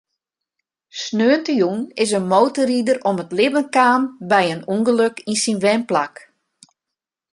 Saterdeitejûn 1.01 1.79
is 2.05 2.11
in 2.19 2.25
motorrider 2.33 2.97
om 3.09 3.17
it 3.23 3.31
libben 3.37 3.67
kaam 3.75 4.01
by 4.29 4.43
in 4.53 4.61
ûngelok 4.75 5.15
yn 5.29 5.37
syn 5.43 5.61
wenplak. 5.63 6.13